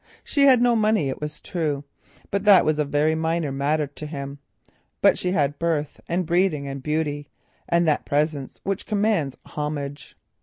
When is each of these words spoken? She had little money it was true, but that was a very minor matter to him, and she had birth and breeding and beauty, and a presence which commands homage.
She 0.23 0.45
had 0.47 0.61
little 0.63 0.75
money 0.77 1.09
it 1.09 1.21
was 1.21 1.39
true, 1.39 1.83
but 2.31 2.43
that 2.45 2.65
was 2.65 2.79
a 2.79 2.85
very 2.85 3.13
minor 3.13 3.51
matter 3.51 3.85
to 3.85 4.05
him, 4.07 4.39
and 5.03 5.15
she 5.19 5.31
had 5.31 5.59
birth 5.59 6.01
and 6.09 6.25
breeding 6.25 6.67
and 6.67 6.81
beauty, 6.81 7.29
and 7.69 7.87
a 7.87 7.99
presence 8.03 8.59
which 8.63 8.87
commands 8.87 9.37
homage. 9.45 10.17